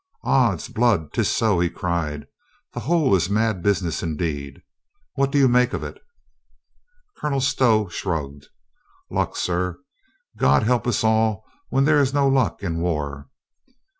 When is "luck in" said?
12.27-12.79